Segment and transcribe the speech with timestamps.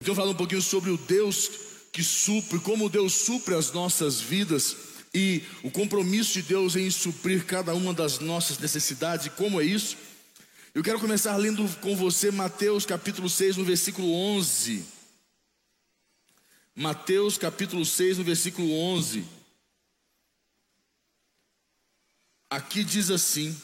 [0.00, 1.50] Então, falar um pouquinho sobre o Deus
[1.92, 4.76] que supre, como Deus supre as nossas vidas
[5.12, 9.64] e o compromisso de Deus em suprir cada uma das nossas necessidades e como é
[9.64, 9.98] isso.
[10.72, 14.84] Eu quero começar lendo com você Mateus capítulo 6, no versículo 11.
[16.74, 19.22] Mateus capítulo 6, no versículo 11.
[22.48, 23.54] Aqui diz assim,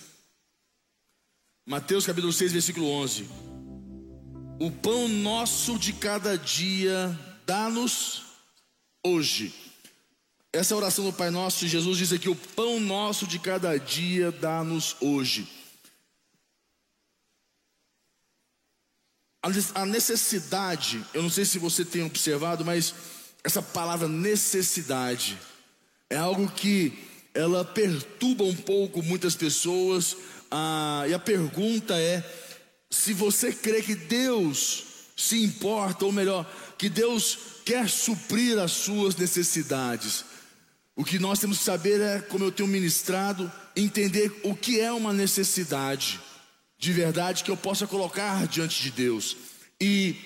[1.65, 3.27] Mateus capítulo 6, versículo 11:
[4.59, 8.23] O pão nosso de cada dia dá-nos
[9.05, 9.55] hoje.
[10.51, 14.33] Essa é oração do Pai Nosso, Jesus diz aqui: O pão nosso de cada dia
[14.33, 15.47] dá-nos hoje.
[19.75, 22.95] A necessidade, eu não sei se você tem observado, mas
[23.45, 25.39] essa palavra necessidade
[26.09, 26.99] é algo que
[27.35, 30.17] ela perturba um pouco muitas pessoas.
[30.51, 32.46] Ah, e a pergunta é:
[32.91, 34.85] se você crê que Deus
[35.17, 36.45] se importa, ou melhor,
[36.77, 40.25] que Deus quer suprir as suas necessidades.
[40.95, 44.93] O que nós temos que saber é, como eu tenho ministrado, entender o que é
[44.93, 46.21] uma necessidade
[46.79, 49.37] de verdade que eu possa colocar diante de Deus.
[49.81, 50.17] E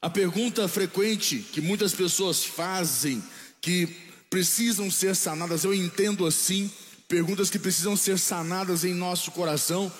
[0.00, 3.22] a pergunta frequente que muitas pessoas fazem,
[3.60, 3.86] que
[4.28, 6.70] precisam ser sanadas, eu entendo assim,
[7.08, 9.92] perguntas que precisam ser sanadas em nosso coração,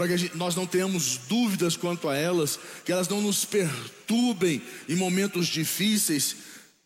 [0.00, 4.62] para que gente, nós não tenhamos dúvidas quanto a elas, que elas não nos perturbem
[4.88, 6.36] em momentos difíceis.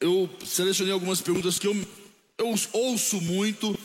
[0.01, 1.77] Eu selecionei algumas perguntas que eu,
[2.37, 3.79] eu ouço muito,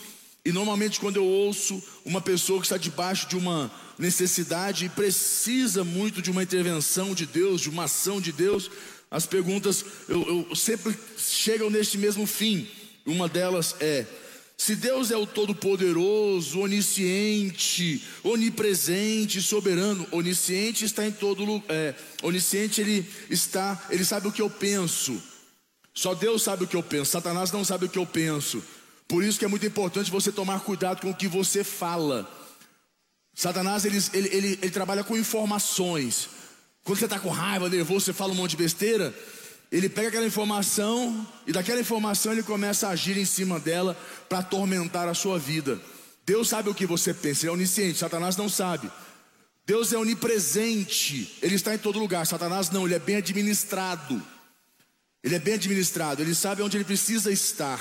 [0.43, 5.83] e normalmente quando eu ouço uma pessoa que está debaixo de uma necessidade e precisa
[5.83, 8.71] muito de uma intervenção de Deus, de uma ação de Deus,
[9.11, 12.67] as perguntas eu, eu sempre chegam neste mesmo fim.
[13.05, 14.07] Uma delas é:
[14.59, 22.81] se Deus é o Todo-Poderoso, onisciente, onipresente, soberano, onisciente está em todo lugar, é, onisciente
[22.81, 25.17] ele está, ele sabe o que eu penso.
[25.93, 28.61] Só Deus sabe o que eu penso, Satanás não sabe o que eu penso.
[29.07, 32.29] Por isso que é muito importante você tomar cuidado com o que você fala.
[33.33, 36.27] Satanás ele, ele, ele, ele trabalha com informações.
[36.83, 39.15] Quando você está com raiva, nervoso, você fala um monte de besteira.
[39.71, 43.95] Ele pega aquela informação e daquela informação ele começa a agir em cima dela
[44.27, 45.79] para atormentar a sua vida.
[46.25, 48.89] Deus sabe o que você pensa, ele é onisciente, Satanás não sabe.
[49.65, 52.25] Deus é onipresente, ele está em todo lugar.
[52.25, 54.19] Satanás não, ele é bem administrado.
[55.23, 57.79] Ele é bem administrado, ele sabe onde ele precisa estar.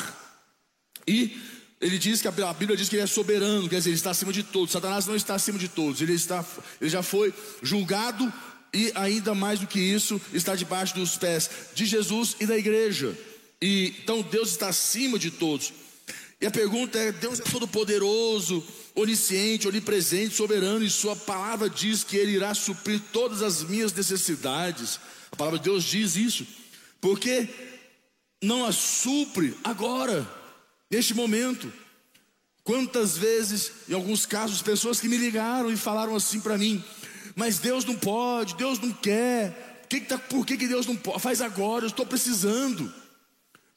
[1.06, 1.40] E
[1.80, 4.32] ele diz que a Bíblia diz que ele é soberano, quer dizer, ele está acima
[4.32, 4.72] de todos.
[4.72, 6.44] Satanás não está acima de todos, ele, está,
[6.80, 7.32] ele já foi
[7.62, 8.30] julgado
[8.72, 13.16] e ainda mais do que isso, está debaixo dos pés de Jesus e da igreja.
[13.60, 15.72] E então Deus está acima de todos.
[16.40, 18.64] E a pergunta é: Deus é todo poderoso,
[18.94, 25.00] onisciente, onipresente, soberano, e sua palavra diz que ele irá suprir todas as minhas necessidades.
[25.32, 26.46] A palavra de Deus diz isso.
[27.00, 27.48] Porque
[28.42, 30.28] não as supre agora,
[30.90, 31.72] neste momento.
[32.62, 36.84] Quantas vezes, em alguns casos, pessoas que me ligaram e falaram assim para mim:
[37.38, 39.86] mas Deus não pode, Deus não quer.
[39.88, 41.22] Que que tá, por que, que Deus não pode?
[41.22, 42.92] Faz agora, eu estou precisando.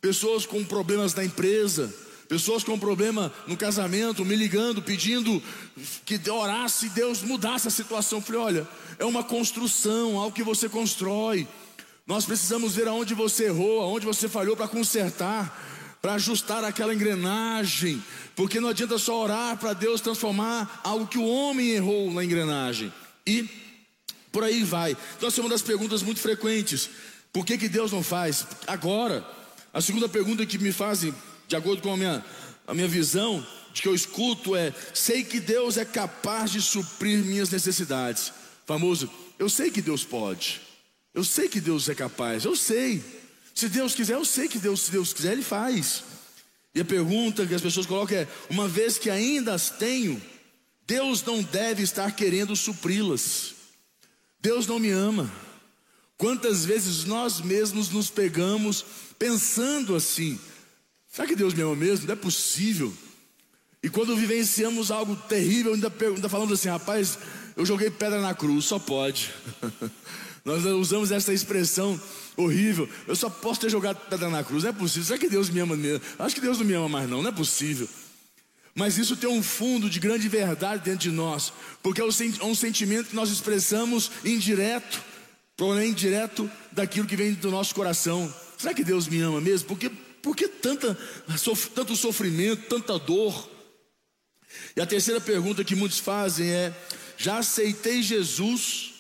[0.02, 1.94] Pessoas com problemas na empresa,
[2.28, 5.40] pessoas com problema no casamento, me ligando, pedindo
[6.04, 8.18] que orasse e Deus mudasse a situação.
[8.18, 8.68] Eu falei: olha,
[8.98, 11.48] é uma construção, algo que você constrói.
[12.08, 18.04] Nós precisamos ver aonde você errou, aonde você falhou para consertar, para ajustar aquela engrenagem,
[18.36, 22.92] porque não adianta só orar para Deus transformar algo que o homem errou na engrenagem.
[23.26, 23.50] E
[24.32, 24.96] por aí vai.
[25.18, 26.90] Então, essa é uma das perguntas muito frequentes.
[27.34, 28.46] Por que, que Deus não faz?
[28.68, 29.26] Agora,
[29.74, 31.14] a segunda pergunta que me fazem,
[31.48, 32.26] de acordo com a minha,
[32.68, 37.20] a minha visão, de que eu escuto é: sei que Deus é capaz de suprir
[37.20, 38.32] minhas necessidades.
[38.66, 40.62] Famoso, eu sei que Deus pode.
[41.14, 42.46] Eu sei que Deus é capaz.
[42.46, 43.04] Eu sei.
[43.54, 46.04] Se Deus quiser, eu sei que Deus, se Deus quiser, Ele faz.
[46.74, 50.22] E a pergunta que as pessoas colocam é: uma vez que ainda as tenho,
[50.92, 53.54] Deus não deve estar querendo supri-las.
[54.42, 55.32] Deus não me ama.
[56.18, 58.84] Quantas vezes nós mesmos nos pegamos
[59.18, 60.38] pensando assim:
[61.10, 62.08] será que Deus me ama mesmo?
[62.08, 62.94] Não é possível.
[63.82, 67.18] E quando vivenciamos algo terrível, ainda, ainda falamos assim: rapaz,
[67.56, 69.34] eu joguei pedra na cruz, só pode.
[70.44, 71.98] nós usamos essa expressão
[72.36, 72.90] horrível.
[73.08, 75.06] Eu só posso ter jogado pedra na cruz, não é possível.
[75.06, 76.02] Será que Deus me ama mesmo?
[76.20, 77.88] Acho que Deus não me ama mais, não, não é possível.
[78.74, 81.52] Mas isso tem um fundo de grande verdade dentro de nós,
[81.84, 85.02] porque é um sentimento que nós expressamos indireto,
[85.58, 88.34] porém direto daquilo que vem do nosso coração.
[88.58, 89.68] Será que Deus me ama mesmo?
[89.68, 90.98] Por que, por que tanta,
[91.76, 93.50] tanto sofrimento, tanta dor?
[94.76, 96.74] E a terceira pergunta que muitos fazem é:
[97.18, 98.92] já aceitei Jesus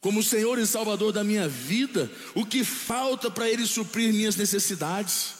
[0.00, 5.35] como Senhor e Salvador da minha vida, o que falta para Ele suprir minhas necessidades?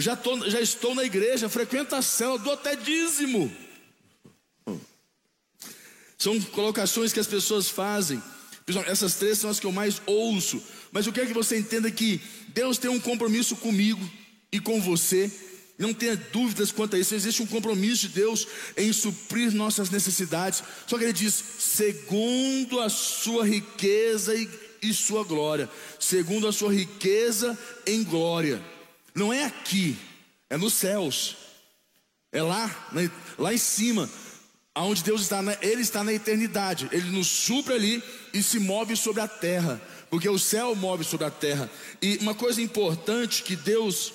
[0.00, 1.48] Já, tô, já estou na igreja,
[2.02, 3.52] célula, dou até dízimo.
[6.18, 8.22] São colocações que as pessoas fazem.
[8.86, 10.62] Essas três são as que eu mais ouço.
[10.90, 14.00] Mas eu quero que você entenda que Deus tem um compromisso comigo
[14.50, 15.30] e com você.
[15.78, 17.14] Não tenha dúvidas quanto a isso.
[17.14, 20.62] Existe um compromisso de Deus em suprir nossas necessidades.
[20.86, 24.48] Só que Ele diz: segundo a sua riqueza e,
[24.82, 25.68] e sua glória.
[25.98, 28.62] Segundo a sua riqueza em glória.
[29.14, 29.96] Não é aqui,
[30.48, 31.36] é nos céus.
[32.32, 32.70] É lá,
[33.38, 34.08] lá em cima,
[34.74, 36.88] aonde Deus está, Ele está na eternidade.
[36.92, 38.02] Ele nos supre ali
[38.32, 41.70] e se move sobre a terra, porque o céu move sobre a terra.
[42.00, 44.12] E uma coisa importante que Deus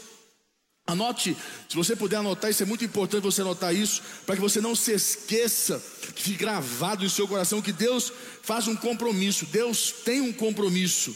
[0.88, 1.36] Anote,
[1.68, 4.76] se você puder anotar, isso é muito importante você anotar isso, para que você não
[4.76, 5.82] se esqueça,
[6.14, 8.14] que fique gravado em seu coração que Deus
[8.44, 11.16] faz um compromisso, Deus tem um compromisso.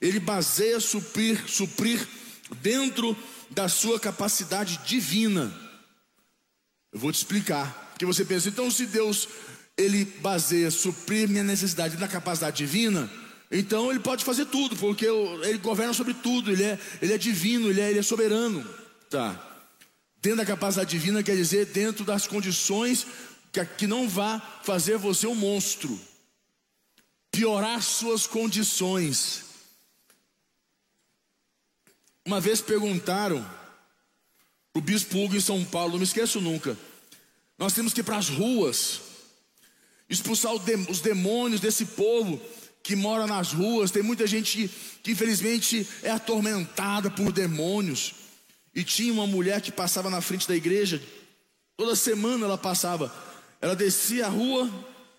[0.00, 2.08] Ele baseia suprir, suprir
[2.60, 3.16] dentro
[3.50, 5.52] da sua capacidade divina.
[6.92, 9.28] Eu vou te explicar, porque você pensa, então se Deus
[9.76, 13.10] ele baseia suprir minha necessidade na capacidade divina,
[13.50, 17.68] então ele pode fazer tudo, porque ele governa sobre tudo, ele é, ele é divino,
[17.68, 18.64] ele é, ele é soberano.
[19.10, 19.40] Tá.
[20.20, 23.06] Dentro da capacidade divina quer dizer dentro das condições
[23.52, 26.00] que, que não vá fazer você um monstro,
[27.30, 29.53] piorar suas condições.
[32.26, 33.44] Uma vez perguntaram
[34.72, 36.76] o bispo Hugo em São Paulo, não me esqueço nunca.
[37.58, 39.00] Nós temos que ir para as ruas,
[40.08, 42.40] expulsar os demônios desse povo
[42.82, 43.90] que mora nas ruas.
[43.90, 44.70] Tem muita gente
[45.02, 48.14] que, infelizmente é atormentada por demônios.
[48.74, 51.02] E tinha uma mulher que passava na frente da igreja,
[51.76, 53.14] toda semana ela passava.
[53.60, 54.68] Ela descia a rua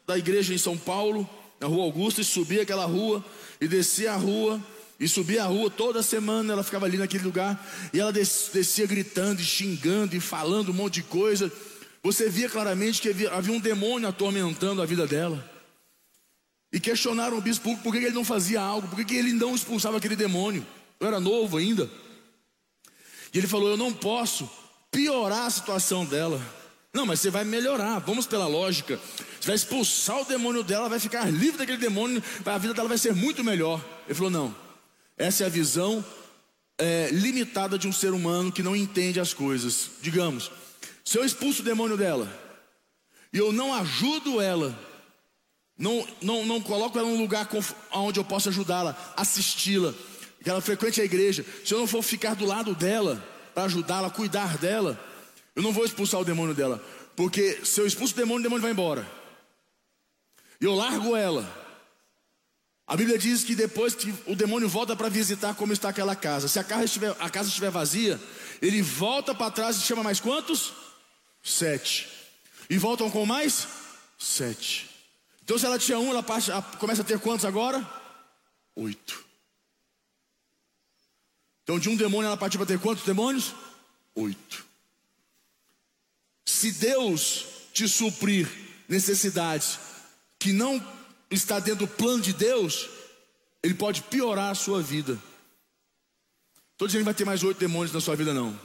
[0.07, 1.29] da igreja em São Paulo,
[1.59, 3.23] na rua Augusta, e subia aquela rua,
[3.61, 4.61] e descia a rua,
[4.99, 6.53] e subia a rua toda semana.
[6.53, 7.63] Ela ficava ali naquele lugar,
[7.93, 11.51] e ela descia gritando, e xingando, e falando um monte de coisa.
[12.03, 15.43] Você via claramente que havia um demônio atormentando a vida dela.
[16.71, 19.97] E questionaram o bispo por que ele não fazia algo, por que ele não expulsava
[19.97, 20.65] aquele demônio.
[20.99, 21.89] Eu era novo ainda.
[23.33, 24.49] E ele falou: Eu não posso
[24.91, 26.41] piorar a situação dela.
[26.93, 28.99] Não, mas você vai melhorar, vamos pela lógica.
[29.39, 32.97] Você vai expulsar o demônio dela, vai ficar livre daquele demônio, a vida dela vai
[32.97, 33.83] ser muito melhor.
[34.05, 34.55] Ele falou: Não,
[35.17, 36.03] essa é a visão
[36.77, 39.91] é, limitada de um ser humano que não entende as coisas.
[40.01, 40.51] Digamos,
[41.03, 42.27] se eu expulso o demônio dela
[43.31, 44.77] e eu não ajudo ela,
[45.77, 47.49] não, não, não coloco ela num lugar
[47.91, 49.93] onde eu possa ajudá-la, assisti-la,
[50.43, 53.23] que ela frequente a igreja, se eu não for ficar do lado dela,
[53.53, 54.99] para ajudá-la, cuidar dela,
[55.55, 56.83] eu não vou expulsar o demônio dela,
[57.15, 59.09] porque se eu expulso o demônio, o demônio vai embora.
[60.59, 61.64] E eu largo ela.
[62.87, 66.47] A Bíblia diz que depois que o demônio volta para visitar como está aquela casa,
[66.47, 68.21] se a casa estiver, a casa estiver vazia,
[68.61, 70.71] ele volta para trás e chama mais quantos?
[71.43, 72.07] Sete.
[72.69, 73.67] E voltam com mais?
[74.19, 74.89] Sete.
[75.43, 76.23] Então se ela tinha um, ela
[76.77, 77.87] começa a ter quantos agora?
[78.75, 79.25] Oito.
[81.63, 83.55] Então, de um demônio ela partiu para ter quantos demônios?
[84.13, 84.63] Oito.
[86.45, 88.47] Se Deus te suprir
[88.87, 89.79] necessidades
[90.37, 90.79] que não
[91.35, 92.89] está dentro do plano de Deus,
[93.63, 95.19] Ele pode piorar a sua vida.
[96.73, 98.59] Estou dizendo que vai ter mais oito demônios na sua vida, não.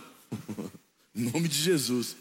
[1.14, 2.16] em nome de Jesus.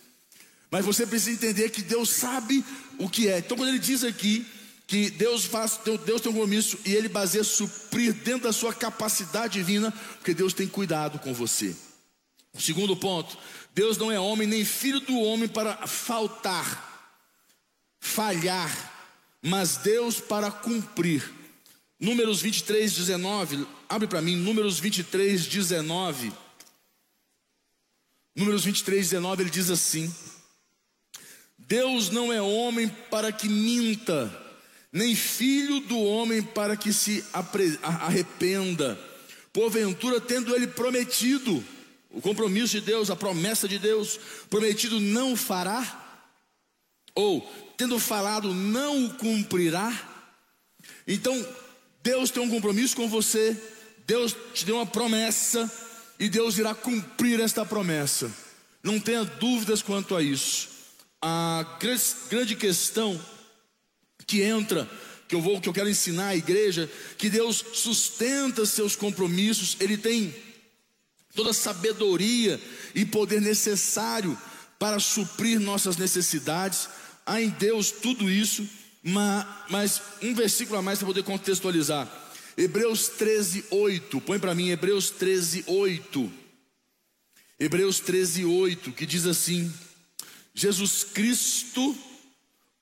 [0.71, 2.63] Mas você precisa entender que Deus sabe
[2.97, 3.39] o que é.
[3.39, 4.45] Então, quando Ele diz aqui
[4.85, 9.53] que Deus faz, Deus tem um compromisso e Ele baseia suprir dentro da sua capacidade
[9.53, 11.75] divina, porque Deus tem cuidado com você.
[12.57, 13.37] Segundo ponto,
[13.73, 17.17] Deus não é homem nem filho do homem para faltar,
[17.99, 18.98] falhar,
[19.41, 21.23] mas Deus para cumprir.
[21.99, 26.31] Números 23, 19, abre para mim, Números 23, 19.
[28.35, 30.13] Números 23, 19, ele diz assim:
[31.57, 34.33] Deus não é homem para que minta,
[34.93, 37.23] nem filho do homem para que se
[37.83, 38.97] arrependa.
[39.51, 41.63] Porventura, tendo ele prometido,
[42.09, 44.19] o compromisso de Deus, a promessa de Deus,
[44.49, 46.08] prometido não fará?
[47.19, 47.41] Ou,
[47.75, 49.91] tendo falado, não o cumprirá?
[51.05, 51.35] Então,
[52.01, 53.61] Deus tem um compromisso com você,
[54.07, 55.69] Deus te deu uma promessa,
[56.17, 58.31] e Deus irá cumprir esta promessa.
[58.81, 60.69] Não tenha dúvidas quanto a isso.
[61.21, 61.77] A
[62.29, 63.19] grande questão
[64.25, 64.89] que entra,
[65.27, 69.97] que eu vou, que eu quero ensinar à igreja, que Deus sustenta seus compromissos, Ele
[69.97, 70.33] tem
[71.35, 72.61] toda a sabedoria
[72.95, 74.37] e poder necessário
[74.79, 76.87] para suprir nossas necessidades.
[77.29, 78.67] Há em Deus tudo isso
[79.03, 82.07] mas um versículo a mais para poder contextualizar.
[82.57, 84.21] Hebreus 13, 8.
[84.21, 86.31] Põe para mim Hebreus 13, 8.
[87.59, 89.71] Hebreus 13, 8, que diz assim:
[90.53, 91.97] Jesus Cristo,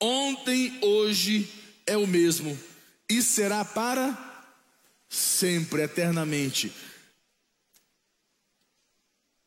[0.00, 1.48] ontem, hoje
[1.86, 2.58] é o mesmo,
[3.08, 4.16] e será para
[5.08, 6.72] sempre, eternamente.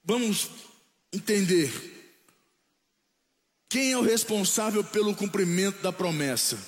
[0.03, 0.50] Vamos
[1.13, 2.00] entender.
[3.71, 6.59] Quem é o responsável pelo cumprimento da promessa?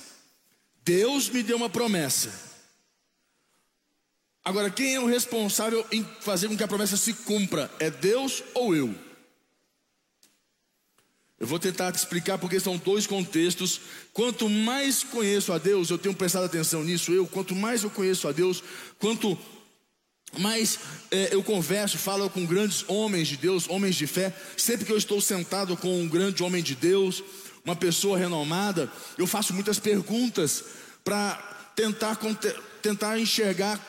[0.82, 2.32] Deus me deu uma promessa.
[4.42, 7.70] Agora, quem é o responsável em fazer com que a promessa se cumpra?
[7.78, 8.94] É Deus ou eu?
[11.38, 13.82] Eu vou tentar te explicar porque são dois contextos.
[14.14, 18.26] Quanto mais conheço a Deus, eu tenho prestado atenção nisso, eu, quanto mais eu conheço
[18.26, 18.64] a Deus,
[18.98, 19.38] quanto
[20.38, 20.78] mais
[21.10, 24.34] é, eu converso, falo com grandes homens de Deus, homens de fé.
[24.56, 27.22] Sempre que eu estou sentado com um grande homem de Deus,
[27.64, 30.64] uma pessoa renomada, eu faço muitas perguntas
[31.02, 31.36] para
[31.74, 32.18] tentar,
[32.82, 33.80] tentar enxergar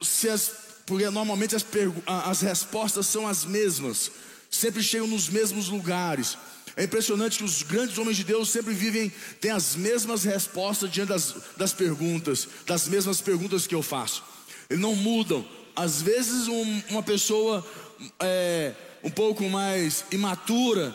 [0.00, 0.50] se as,
[0.86, 1.64] porque normalmente as,
[2.06, 4.10] as respostas são as mesmas,
[4.50, 6.36] sempre chegam nos mesmos lugares.
[6.74, 11.10] É impressionante que os grandes homens de Deus sempre vivem, têm as mesmas respostas diante
[11.10, 14.24] das, das perguntas, das mesmas perguntas que eu faço.
[14.70, 17.64] Eles não mudam, às vezes um, uma pessoa
[18.20, 20.94] é, um pouco mais imatura,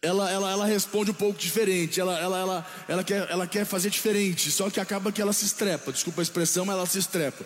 [0.00, 3.90] ela, ela, ela responde um pouco diferente, ela, ela, ela, ela, quer, ela quer fazer
[3.90, 7.44] diferente, só que acaba que ela se estrepa, desculpa a expressão, mas ela se estrepa.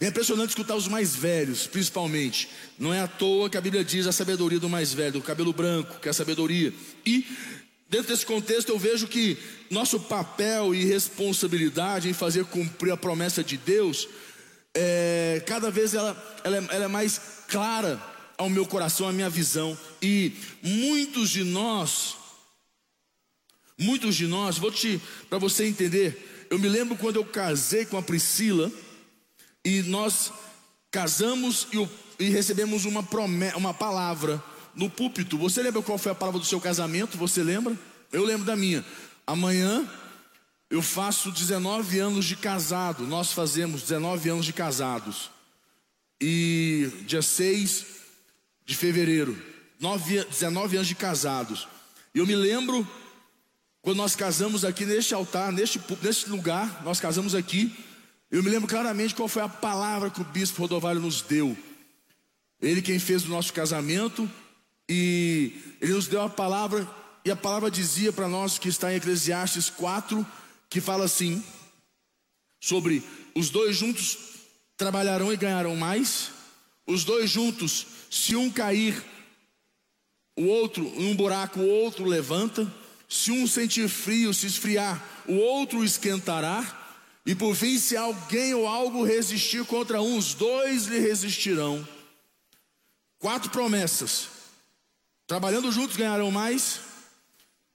[0.00, 2.48] É impressionante escutar os mais velhos, principalmente.
[2.78, 5.52] Não é à toa que a Bíblia diz a sabedoria do mais velho, do cabelo
[5.52, 6.72] branco, que é a sabedoria.
[7.04, 7.26] E
[7.88, 9.36] dentro desse contexto eu vejo que
[9.70, 14.08] nosso papel e responsabilidade em fazer cumprir a promessa de Deus
[14.74, 18.00] é, cada vez ela, ela, é, ela é mais clara
[18.38, 19.76] ao meu coração, à minha visão.
[20.00, 22.16] E muitos de nós,
[23.78, 27.96] muitos de nós, vou te, para você entender, eu me lembro quando eu casei com
[27.96, 28.70] a Priscila,
[29.64, 30.32] e nós
[30.90, 34.42] casamos e, e recebemos uma, promessa, uma palavra
[34.74, 35.38] no púlpito.
[35.38, 37.16] Você lembra qual foi a palavra do seu casamento?
[37.16, 37.78] Você lembra?
[38.10, 38.84] Eu lembro da minha.
[39.26, 39.88] Amanhã
[40.72, 45.30] eu faço 19 anos de casado, nós fazemos 19 anos de casados.
[46.18, 47.84] E dia 6
[48.64, 49.36] de fevereiro,
[49.78, 51.68] 9, 19 anos de casados.
[52.14, 52.88] Eu me lembro
[53.82, 57.70] quando nós casamos aqui neste altar, neste, neste lugar, nós casamos aqui.
[58.30, 61.54] Eu me lembro claramente qual foi a palavra que o bispo Rodovalho nos deu.
[62.62, 64.26] Ele quem fez o nosso casamento
[64.88, 65.52] e
[65.82, 66.88] ele nos deu a palavra
[67.26, 70.26] e a palavra dizia para nós que está em Eclesiastes 4,
[70.72, 71.44] que fala assim
[72.58, 73.02] sobre
[73.34, 74.16] os dois juntos
[74.74, 76.30] trabalharão e ganharão mais.
[76.86, 79.04] Os dois juntos, se um cair,
[80.34, 82.72] o outro num buraco, o outro levanta.
[83.06, 86.78] Se um sentir frio, se esfriar, o outro esquentará.
[87.26, 91.86] E por fim, se alguém ou algo resistir contra um, os dois lhe resistirão.
[93.18, 94.28] Quatro promessas.
[95.26, 96.80] Trabalhando juntos ganharão mais.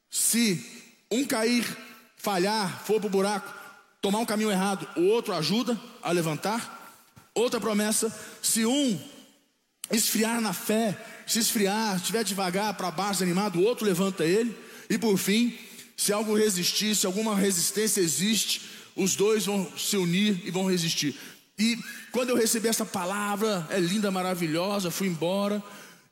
[0.09, 0.65] Se
[1.11, 1.63] um cair,
[2.17, 3.53] falhar, for para o buraco,
[4.01, 6.75] tomar um caminho errado, o outro ajuda a levantar.
[7.33, 8.99] Outra promessa: se um
[9.91, 14.57] esfriar na fé, se esfriar, estiver devagar para baixo, animado, o outro levanta ele.
[14.89, 15.57] E por fim,
[15.95, 18.61] se algo resistir, se alguma resistência existe,
[18.95, 21.15] os dois vão se unir e vão resistir.
[21.59, 21.77] E
[22.11, 25.61] quando eu recebi essa palavra, é linda, maravilhosa, fui embora.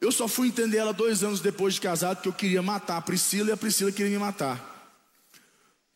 [0.01, 3.01] Eu só fui entender ela dois anos depois de casado, que eu queria matar a
[3.01, 4.74] Priscila e a Priscila queria me matar.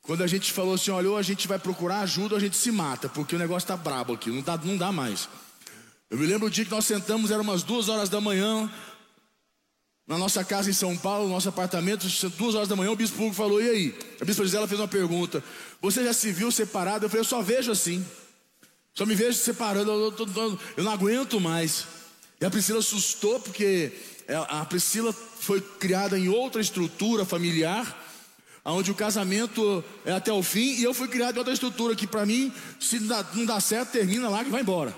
[0.10, 2.58] Quando a gente falou assim, olha, ou a gente vai procurar ajuda ou a gente
[2.58, 5.30] se mata, porque o negócio está brabo aqui, não dá, não dá mais.
[6.10, 8.68] Eu me lembro o dia que nós sentamos, eram umas duas horas da manhã,
[10.08, 13.18] na nossa casa em São Paulo, no nosso apartamento, duas horas da manhã, o bispo
[13.18, 14.00] público falou, e aí?
[14.20, 15.44] A bispo Gisela fez uma pergunta,
[15.80, 17.06] você já se viu separado?
[17.06, 18.04] Eu falei, eu só vejo assim,
[18.96, 21.86] só me vejo separando, eu, eu não aguento mais.
[22.42, 23.92] E a Priscila assustou, porque
[24.48, 28.09] a Priscila foi criada em outra estrutura familiar,
[28.72, 32.08] onde o casamento é até o fim, e eu fui criado em outra estrutura que
[32.08, 34.96] para mim, se não dá certo, termina lá e vai embora.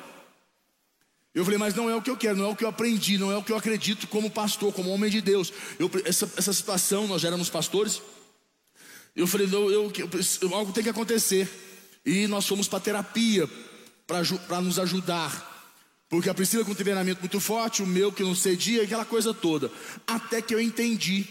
[1.34, 3.18] Eu falei, mas não é o que eu quero, não é o que eu aprendi,
[3.18, 5.54] não é o que eu acredito como pastor, como homem de Deus.
[5.80, 8.02] Eu, essa, essa situação, nós já éramos pastores.
[9.16, 11.50] Eu falei, eu, eu, algo tem que acontecer.
[12.06, 13.48] E nós fomos para terapia,
[14.06, 15.50] para nos ajudar.
[16.10, 19.34] Porque a Priscila com um treinamento muito forte, o meu que não cedia, aquela coisa
[19.34, 19.72] toda.
[20.06, 21.26] Até que eu entendi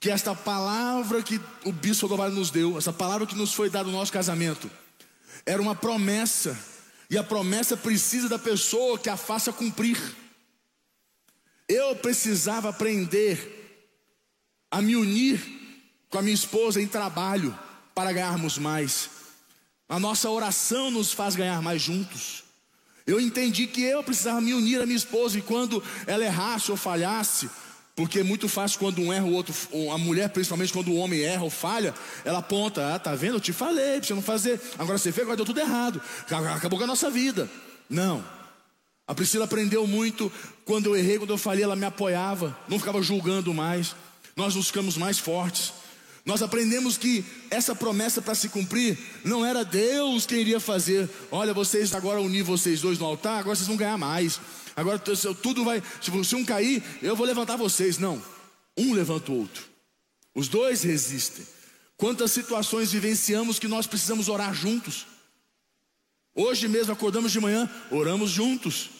[0.00, 3.90] que esta palavra que o bispo Rodovalho nos deu, essa palavra que nos foi dada
[3.90, 4.70] no nosso casamento,
[5.44, 6.58] era uma promessa,
[7.10, 9.98] e a promessa precisa da pessoa que a faça cumprir.
[11.68, 13.58] Eu precisava aprender
[14.70, 15.40] a me unir
[16.08, 17.56] com a minha esposa em trabalho,
[17.94, 19.10] para ganharmos mais.
[19.88, 22.44] A nossa oração nos faz ganhar mais juntos.
[23.06, 26.76] Eu entendi que eu precisava me unir à minha esposa e quando ela errasse ou
[26.76, 27.50] falhasse,
[28.00, 29.54] porque é muito fácil quando um erra, o outro,
[29.92, 31.92] a mulher, principalmente quando o homem erra ou falha,
[32.24, 33.34] ela aponta, ah, tá vendo?
[33.34, 34.58] Eu te falei, pra você não fazer.
[34.78, 36.00] Agora você fez, agora deu tudo errado.
[36.56, 37.46] Acabou com a nossa vida.
[37.90, 38.24] Não.
[39.06, 40.32] A Priscila aprendeu muito
[40.64, 43.94] quando eu errei, quando eu falei, ela me apoiava, não ficava julgando mais.
[44.34, 45.74] Nós nos ficamos mais fortes.
[46.24, 51.06] Nós aprendemos que essa promessa para se cumprir não era Deus quem iria fazer.
[51.30, 54.40] Olha, vocês agora unir vocês dois no altar, agora vocês vão ganhar mais.
[54.76, 55.82] Agora tudo vai.
[56.00, 57.98] Se um cair, eu vou levantar vocês.
[57.98, 58.22] Não.
[58.76, 59.64] Um levanta o outro.
[60.34, 61.46] Os dois resistem.
[61.96, 65.06] Quantas situações vivenciamos que nós precisamos orar juntos?
[66.34, 68.90] Hoje mesmo acordamos de manhã, oramos juntos.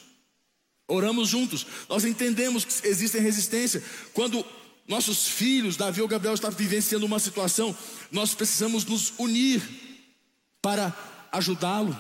[0.87, 1.67] Oramos juntos.
[1.89, 3.83] Nós entendemos que existe resistência.
[4.13, 4.45] Quando
[4.87, 7.77] nossos filhos, Davi ou Gabriel, estão vivenciando uma situação,
[8.11, 9.63] nós precisamos nos unir
[10.61, 10.93] para
[11.31, 11.97] ajudá-lo.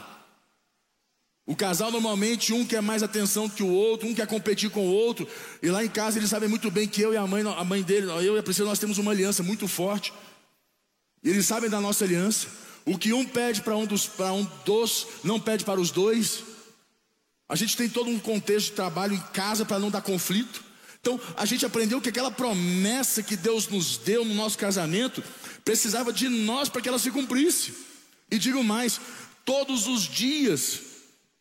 [1.50, 4.92] O casal normalmente um quer mais atenção que o outro, um quer competir com o
[4.92, 5.26] outro,
[5.60, 7.82] e lá em casa eles sabem muito bem que eu e a mãe, a mãe
[7.82, 10.12] dele, eu e a Priscila, nós temos uma aliança muito forte.
[11.24, 12.46] E eles sabem da nossa aliança.
[12.86, 16.44] O que um pede para um dos, para um dos, não pede para os dois.
[17.48, 20.62] A gente tem todo um contexto de trabalho em casa para não dar conflito.
[21.00, 25.20] Então, a gente aprendeu que aquela promessa que Deus nos deu no nosso casamento
[25.64, 27.74] precisava de nós para que ela se cumprisse.
[28.30, 29.00] E digo mais,
[29.44, 30.89] todos os dias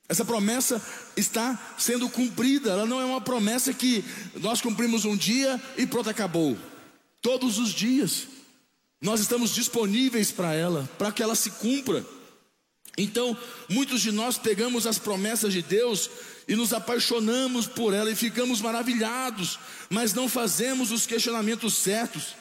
[0.09, 0.81] essa promessa
[1.15, 2.71] está sendo cumprida.
[2.71, 4.03] Ela não é uma promessa que
[4.41, 6.57] nós cumprimos um dia e pronto, acabou.
[7.21, 8.27] Todos os dias
[8.99, 12.03] nós estamos disponíveis para ela, para que ela se cumpra.
[12.97, 13.37] Então,
[13.69, 16.09] muitos de nós pegamos as promessas de Deus
[16.47, 22.35] e nos apaixonamos por ela e ficamos maravilhados, mas não fazemos os questionamentos certos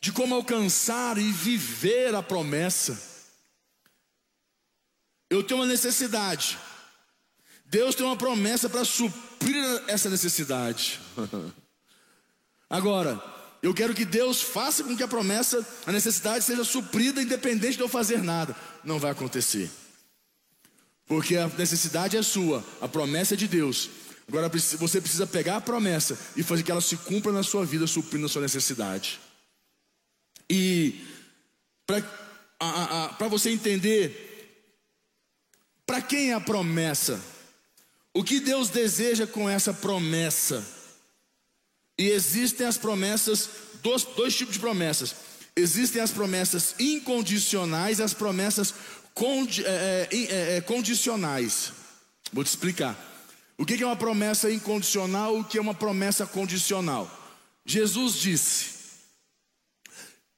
[0.00, 2.96] de como alcançar e viver a promessa.
[5.28, 6.56] Eu tenho uma necessidade,
[7.70, 11.00] Deus tem uma promessa para suprir essa necessidade.
[12.68, 13.22] Agora,
[13.62, 17.82] eu quero que Deus faça com que a promessa, a necessidade seja suprida independente de
[17.82, 18.56] eu fazer nada.
[18.82, 19.70] Não vai acontecer.
[21.06, 23.90] Porque a necessidade é sua, a promessa é de Deus.
[24.26, 27.86] Agora você precisa pegar a promessa e fazer que ela se cumpra na sua vida,
[27.86, 29.18] suprindo a sua necessidade.
[30.50, 31.02] E
[31.86, 34.68] para você entender,
[35.86, 37.18] para quem é a promessa?
[38.18, 40.66] O que Deus deseja com essa promessa?
[41.96, 43.48] E existem as promessas,
[43.80, 45.14] dois, dois tipos de promessas.
[45.54, 48.74] Existem as promessas incondicionais e as promessas
[49.14, 51.72] condi, é, é, é, é, condicionais.
[52.32, 52.98] Vou te explicar.
[53.56, 57.08] O que é uma promessa incondicional o que é uma promessa condicional?
[57.64, 58.70] Jesus disse: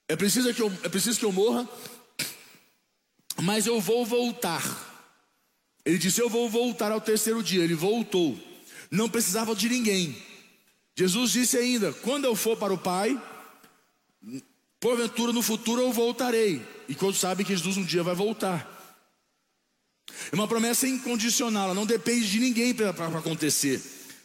[0.06, 1.66] é preciso que eu, é preciso que eu morra,
[3.40, 4.89] mas eu vou voltar.
[5.90, 7.64] Ele disse: Eu vou voltar ao terceiro dia.
[7.64, 8.38] Ele voltou.
[8.90, 10.16] Não precisava de ninguém.
[10.96, 13.20] Jesus disse ainda: Quando eu for para o Pai,
[14.78, 16.62] porventura no futuro eu voltarei.
[16.88, 18.78] E quando sabe que Jesus um dia vai voltar.
[20.30, 23.82] É uma promessa incondicional, ela não depende de ninguém para acontecer.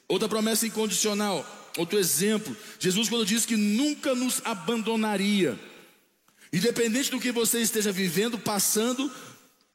[0.08, 1.44] Outra promessa incondicional,
[1.78, 5.60] outro exemplo, Jesus quando diz que nunca nos abandonaria.
[6.54, 9.12] Independente do que você esteja vivendo, passando,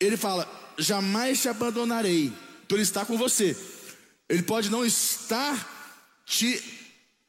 [0.00, 2.32] ele fala: jamais te abandonarei.
[2.64, 3.56] Então ele está com você.
[4.28, 6.62] Ele pode não estar te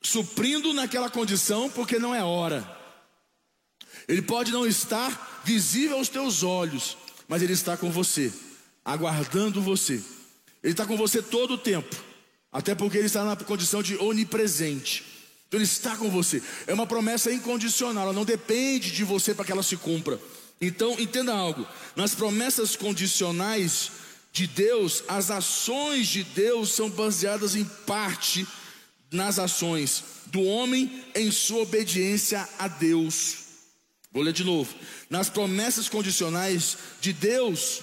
[0.01, 2.79] suprindo naquela condição porque não é hora.
[4.07, 8.31] Ele pode não estar visível aos teus olhos, mas Ele está com você,
[8.83, 10.01] aguardando você.
[10.63, 11.95] Ele está com você todo o tempo,
[12.51, 15.03] até porque Ele está na condição de onipresente.
[15.47, 16.41] Então Ele está com você.
[16.67, 20.19] É uma promessa incondicional, ela não depende de você para que ela se cumpra.
[20.61, 23.91] Então, entenda algo: nas promessas condicionais
[24.31, 28.47] de Deus, as ações de Deus são baseadas em parte
[29.11, 33.39] nas ações do homem em sua obediência a Deus.
[34.11, 34.73] Vou ler de novo.
[35.09, 37.81] Nas promessas condicionais de Deus,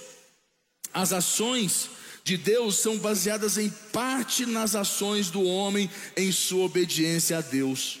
[0.93, 1.89] as ações
[2.23, 7.99] de Deus são baseadas em parte nas ações do homem em sua obediência a Deus.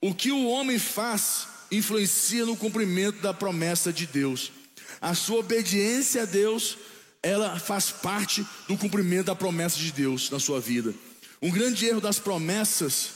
[0.00, 4.52] O que o homem faz influencia no cumprimento da promessa de Deus.
[5.00, 6.76] A sua obediência a Deus,
[7.22, 10.94] ela faz parte do cumprimento da promessa de Deus na sua vida.
[11.40, 13.10] Um grande erro das promessas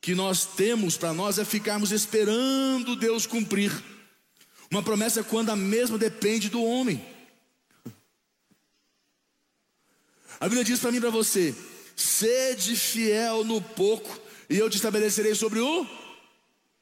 [0.00, 3.72] que nós temos para nós é ficarmos esperando Deus cumprir.
[4.70, 7.04] Uma promessa é quando a mesma depende do homem.
[10.38, 11.54] A Bíblia diz para mim e para você:
[11.96, 16.05] sede fiel no pouco, e eu te estabelecerei sobre o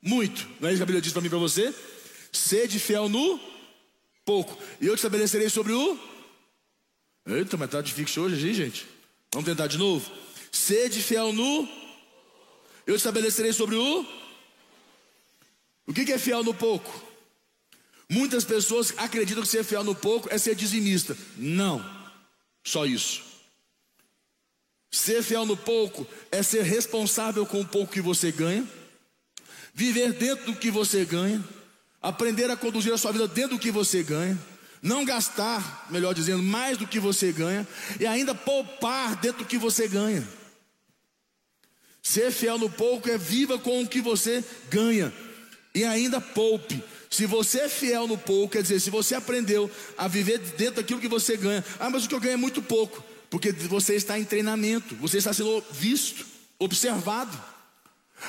[0.04, 0.46] muito.
[0.60, 1.74] Não é isso que a Bíblia diz para mim para você?
[2.30, 3.40] Sede fiel no
[4.24, 4.56] pouco.
[4.80, 5.98] E eu te estabelecerei sobre o.
[7.26, 8.86] Eita, mas tá difícil hoje, gente.
[9.32, 10.08] Vamos tentar de novo.
[10.52, 11.68] Sede fiel no.
[12.86, 14.06] Eu te estabelecerei sobre o.
[15.86, 17.02] O que é fiel no pouco?
[18.08, 21.16] Muitas pessoas acreditam que ser fiel no pouco é ser dizimista.
[21.36, 21.84] Não,
[22.62, 23.22] só isso.
[24.90, 28.66] Ser fiel no pouco é ser responsável com o pouco que você ganha,
[29.74, 31.42] viver dentro do que você ganha,
[32.00, 34.38] aprender a conduzir a sua vida dentro do que você ganha,
[34.80, 37.66] não gastar, melhor dizendo, mais do que você ganha
[37.98, 40.26] e ainda poupar dentro do que você ganha.
[42.02, 45.12] Ser fiel no pouco é viva com o que você ganha
[45.74, 46.82] e ainda poupe.
[47.10, 51.00] Se você é fiel no pouco, quer dizer, se você aprendeu a viver dentro daquilo
[51.00, 54.18] que você ganha, ah, mas o que eu ganho é muito pouco, porque você está
[54.18, 56.26] em treinamento, você está sendo visto,
[56.58, 57.53] observado.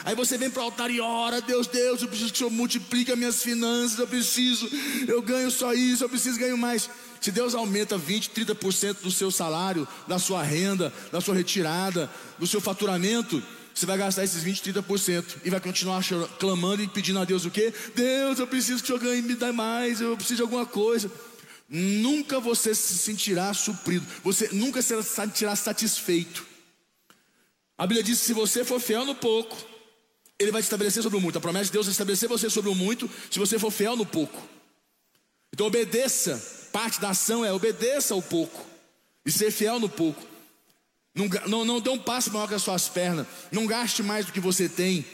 [0.04, 2.50] Aí você vem para o altar e ora, Deus, Deus, eu preciso que o Senhor
[2.50, 4.70] multiplique as minhas finanças, eu preciso,
[5.08, 6.90] eu ganho só isso, eu preciso ganhar mais.
[7.22, 12.46] Se Deus aumenta 20, 30% do seu salário, da sua renda, da sua retirada, do
[12.46, 13.42] seu faturamento,
[13.74, 16.02] você vai gastar esses 20, 30% e vai continuar
[16.40, 17.74] clamando e pedindo a Deus o quê?
[17.94, 21.12] Deus, eu preciso que o Senhor ganhe, me dê mais, eu preciso de alguma coisa.
[21.68, 26.46] Nunca você se sentirá suprido, você nunca se sentirá satisfeito.
[27.78, 29.58] A Bíblia diz se você for fiel no pouco,
[30.40, 31.38] Ele vai te estabelecer sobre o muito.
[31.38, 34.06] A promessa de Deus é estabelecer você sobre o muito, se você for fiel no
[34.06, 34.42] pouco.
[35.54, 38.66] Então obedeça, parte da ação é obedeça ao pouco
[39.26, 40.22] e ser fiel no pouco.
[41.14, 43.26] Não, não, não dê um passo maior que as suas pernas.
[43.52, 45.06] Não gaste mais do que você tem.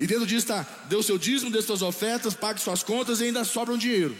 [0.00, 3.24] E dentro disso está, dê o seu dízimo, dê suas ofertas, pague suas contas e
[3.24, 4.16] ainda sobra um dinheiro.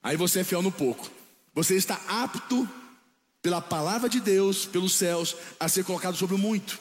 [0.00, 1.10] Aí você é fiel no pouco.
[1.52, 2.68] Você está apto,
[3.42, 6.78] pela palavra de Deus, pelos céus, a ser colocado sobre o muito.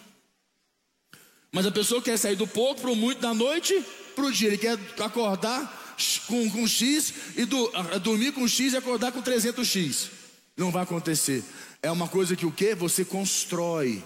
[1.52, 3.84] Mas a pessoa quer sair do pouco para o muito da noite
[4.16, 4.50] para o dia.
[4.50, 10.10] Ele quer acordar com, com X e do, dormir com X e acordar com 300X.
[10.56, 11.44] Não vai acontecer.
[11.82, 12.76] É uma coisa que o que?
[12.76, 14.04] Você constrói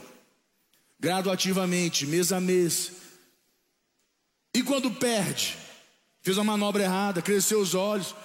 [0.99, 2.91] graduativamente, mês a mês.
[4.55, 5.57] E quando perde,
[6.21, 8.15] fez uma manobra errada, cresceu os olhos,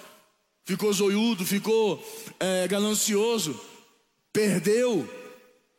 [0.63, 2.01] ficou zoiudo, ficou
[2.39, 3.59] é, ganancioso,
[4.31, 5.09] perdeu,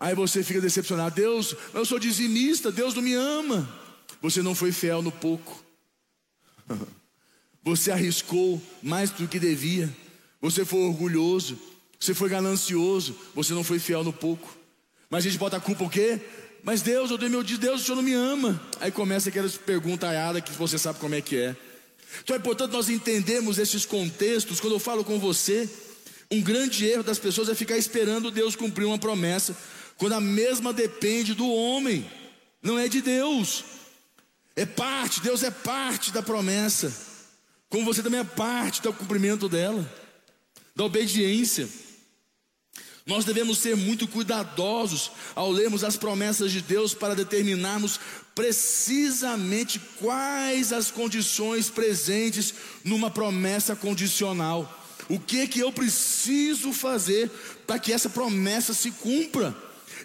[0.01, 1.15] aí você fica decepcionado.
[1.15, 3.69] Deus, eu sou dizimista, Deus não me ama.
[4.21, 5.63] Você não foi fiel no pouco.
[7.63, 9.95] Você arriscou mais do que devia.
[10.41, 11.59] Você foi orgulhoso.
[12.01, 14.57] Você foi ganancioso, você não foi fiel no pouco.
[15.11, 16.19] Mas a gente bota a culpa o quê?
[16.63, 18.59] Mas Deus, eu dei meu dia, Deus, o Senhor não me ama.
[18.81, 21.55] Aí começa aquelas perguntas aiadas que você sabe como é que é.
[22.23, 24.61] Então é importante nós entendermos esses contextos.
[24.61, 25.69] Quando eu falo com você,
[26.31, 29.55] um grande erro das pessoas é ficar esperando Deus cumprir uma promessa,
[30.01, 32.11] quando a mesma depende do homem,
[32.63, 33.63] não é de Deus.
[34.57, 36.91] É parte, Deus é parte da promessa,
[37.69, 39.87] como você também é parte do cumprimento dela,
[40.75, 41.69] da obediência.
[43.05, 48.01] Nós devemos ser muito cuidadosos ao lermos as promessas de Deus para determinarmos
[48.35, 54.79] precisamente quais as condições presentes numa promessa condicional.
[55.11, 57.31] O que que eu preciso fazer
[57.67, 59.55] para que essa promessa se cumpra?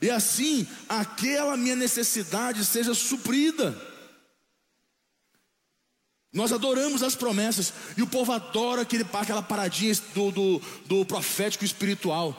[0.01, 3.75] E assim, aquela minha necessidade seja suprida.
[6.33, 11.63] Nós adoramos as promessas, e o povo adora aquele, aquela paradinha do, do, do profético
[11.63, 12.35] espiritual.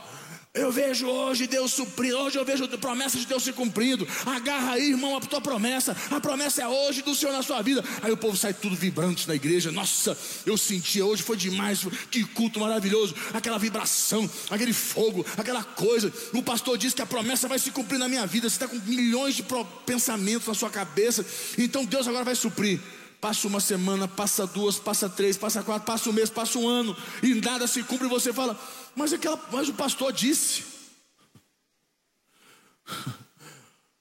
[0.57, 4.09] Eu vejo hoje Deus suprir, hoje eu vejo a promessa de Deus se cumprindo.
[4.25, 5.95] Agarra aí, irmão, a tua promessa.
[6.11, 7.85] A promessa é hoje do Senhor na sua vida.
[8.03, 9.71] Aí o povo sai tudo vibrante na igreja.
[9.71, 10.17] Nossa,
[10.47, 11.87] eu senti hoje, foi demais.
[12.11, 13.15] Que culto maravilhoso.
[13.35, 16.11] Aquela vibração, aquele fogo, aquela coisa.
[16.33, 18.49] O pastor diz que a promessa vai se cumprir na minha vida.
[18.49, 19.45] Você está com milhões de
[19.85, 21.25] pensamentos na sua cabeça.
[21.59, 22.81] Então Deus agora vai suprir.
[23.21, 26.95] Passa uma semana, passa duas, passa três, passa quatro, passa um mês, passa um ano,
[27.23, 28.61] e nada se cumpre, e você fala,
[28.97, 30.65] mas, aquela, mas o pastor disse.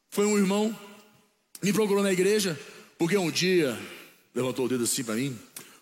[0.10, 0.76] Foi um irmão,
[1.62, 2.60] me procurou na igreja,
[2.98, 3.78] porque um dia,
[4.34, 5.38] levantou o dedo assim para mim,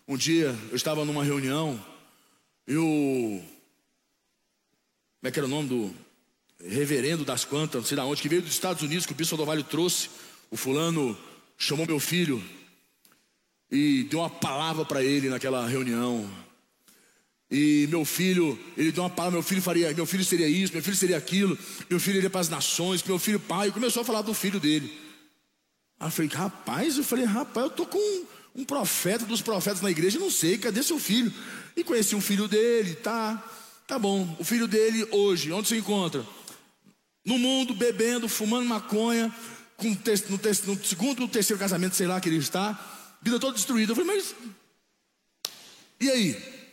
[0.06, 1.82] um dia eu estava numa reunião,
[2.66, 3.40] e o.
[5.20, 5.94] Como é que era o nome do
[6.66, 9.36] reverendo das quantas, não sei de onde, que veio dos Estados Unidos, que o bispo
[9.36, 10.08] do Vale trouxe.
[10.50, 11.16] O fulano
[11.56, 12.42] chamou meu filho
[13.70, 16.28] e deu uma palavra para ele naquela reunião.
[17.56, 20.82] E meu filho, ele deu uma palavra, meu filho faria, meu filho seria isso, meu
[20.82, 21.56] filho seria aquilo,
[21.88, 24.92] meu filho iria para as nações, meu filho pai, começou a falar do filho dele.
[26.00, 28.24] Aí eu falei, rapaz, eu falei, rapaz, eu tô com
[28.56, 31.32] um, profeta dos profetas na igreja, não sei, cadê seu filho?
[31.76, 33.40] E conheci um filho dele, tá,
[33.86, 34.36] tá bom.
[34.40, 36.26] O filho dele hoje, onde se encontra?
[37.24, 39.32] No mundo, bebendo, fumando maconha,
[39.76, 43.92] com, no, no segundo ou terceiro casamento, sei lá que ele está, vida toda destruída.
[43.92, 44.34] Eu falei, mas
[46.00, 46.63] e aí?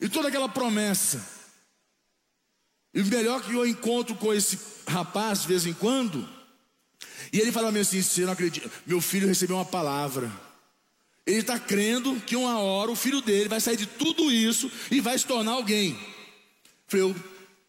[0.00, 1.24] E toda aquela promessa.
[2.94, 6.28] E o melhor que eu encontro com esse rapaz de vez em quando,
[7.32, 10.30] e ele fala assim: você não acredita, meu filho recebeu uma palavra.
[11.26, 14.98] Ele está crendo que uma hora o filho dele vai sair de tudo isso e
[14.98, 15.90] vai se tornar alguém.
[15.90, 16.00] Eu
[16.86, 17.16] falei,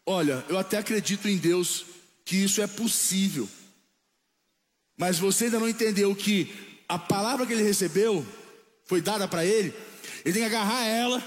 [0.06, 1.84] olha, eu até acredito em Deus
[2.24, 3.46] que isso é possível.
[4.96, 6.50] Mas você ainda não entendeu que
[6.88, 8.26] a palavra que ele recebeu
[8.86, 9.74] foi dada para ele.
[10.24, 11.22] Ele tem que agarrar ela,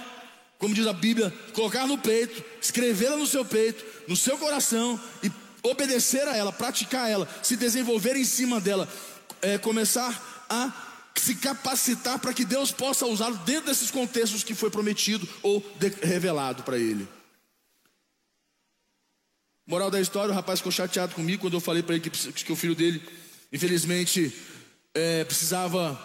[0.64, 5.30] como diz a Bíblia, colocar no peito, escrevê-la no seu peito, no seu coração e
[5.62, 8.88] obedecer a ela, praticar ela, se desenvolver em cima dela,
[9.42, 10.72] é, começar a
[11.20, 15.62] se capacitar para que Deus possa usá-lo dentro desses contextos que foi prometido ou
[16.02, 17.10] revelado para ele.
[19.68, 22.54] Moral da história: o rapaz ficou chateado comigo quando eu falei para ele que, que,
[22.54, 23.04] o filho dele,
[23.52, 24.34] infelizmente,
[24.94, 26.02] é, precisava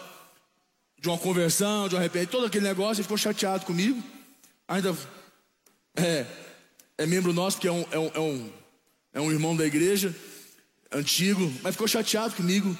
[0.98, 2.96] de uma conversão, de um arrependimento, todo aquele negócio.
[2.96, 4.17] Ele ficou chateado comigo.
[4.68, 4.96] Ainda
[5.96, 6.26] é,
[6.98, 8.52] é membro nosso, porque é um, é um, é um
[9.12, 10.14] é um irmão da igreja,
[10.92, 12.76] antigo, mas ficou chateado comigo.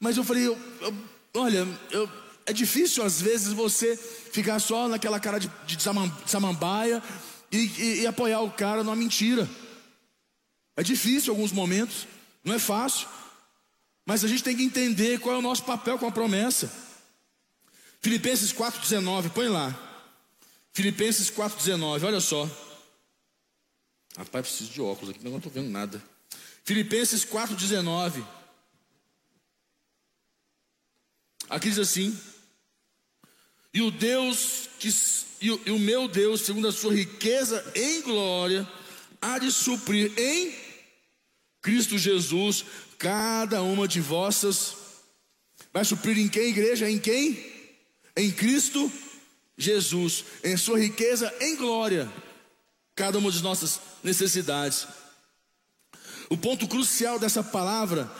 [0.00, 0.94] Mas eu falei, eu, eu,
[1.34, 2.08] olha, eu,
[2.46, 5.76] é difícil às vezes você ficar só naquela cara de, de
[6.26, 7.02] samambaia
[7.50, 9.48] e, e, e apoiar o cara numa mentira.
[10.76, 12.06] É difícil em alguns momentos,
[12.42, 13.06] não é fácil.
[14.06, 16.72] Mas a gente tem que entender qual é o nosso papel com a promessa.
[18.00, 19.91] Filipenses 4,19, põe lá.
[20.72, 22.48] Filipenses 4,19, olha só.
[24.16, 26.02] Rapaz, preciso de óculos aqui, não estou vendo nada.
[26.64, 28.24] Filipenses 4,19.
[31.48, 32.18] Aqui diz assim:
[33.74, 34.88] E o Deus que
[35.42, 38.66] e o, e o meu Deus, segundo a sua riqueza em glória,
[39.20, 40.54] há de suprir em
[41.60, 42.64] Cristo Jesus
[42.96, 44.76] cada uma de vossas.
[45.72, 46.88] Vai suprir em quem, igreja?
[46.88, 47.44] Em quem?
[48.16, 48.90] Em Cristo
[49.56, 52.10] Jesus, em sua riqueza em glória
[52.94, 54.86] cada uma de nossas necessidades.
[56.28, 58.10] O ponto crucial dessa palavra